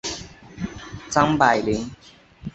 [1.11, 1.87] 张百麟。